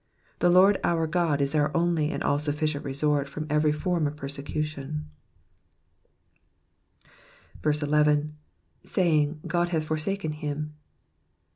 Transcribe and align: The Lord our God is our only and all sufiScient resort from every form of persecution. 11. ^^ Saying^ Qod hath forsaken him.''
The 0.39 0.49
Lord 0.49 0.79
our 0.83 1.05
God 1.05 1.41
is 1.41 1.53
our 1.53 1.69
only 1.77 2.09
and 2.09 2.23
all 2.23 2.39
sufiScient 2.39 2.83
resort 2.83 3.29
from 3.29 3.45
every 3.51 3.71
form 3.71 4.07
of 4.07 4.15
persecution. 4.15 5.07
11. 7.63 8.33
^^ 8.83 8.83
Saying^ 8.89 9.41
Qod 9.45 9.67
hath 9.67 9.85
forsaken 9.85 10.31
him.'' 10.31 10.73